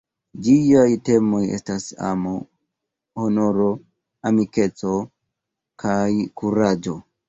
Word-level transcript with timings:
Ĝiaj 0.45 0.85
temoj 1.09 1.41
estas 1.57 1.85
amo, 2.07 2.33
honoro, 3.23 3.71
amikeco 4.33 4.99
kaj 5.87 6.05
kuraĝo. 6.43 7.03